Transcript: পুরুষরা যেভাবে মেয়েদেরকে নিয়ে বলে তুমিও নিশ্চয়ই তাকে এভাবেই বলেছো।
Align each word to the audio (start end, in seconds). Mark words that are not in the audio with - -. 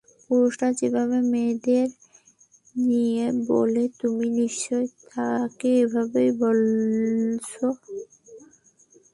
পুরুষরা 0.25 0.67
যেভাবে 0.79 1.17
মেয়েদেরকে 1.31 1.79
নিয়ে 2.85 3.25
বলে 3.47 3.83
তুমিও 3.99 4.29
নিশ্চয়ই 4.39 4.87
তাকে 5.07 5.69
এভাবেই 5.83 6.29
বলেছো। 6.41 7.65